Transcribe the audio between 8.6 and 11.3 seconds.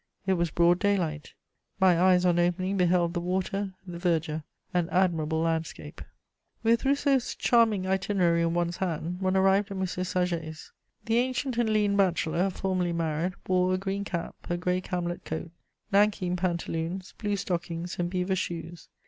hand, one arrived at M. Saget's. This